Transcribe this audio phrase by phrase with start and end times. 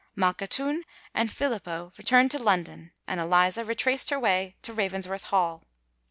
[0.17, 0.81] Malkhatoun
[1.13, 5.61] and Filippo returned to London; and Eliza retraced her way to Ravensworth Hall.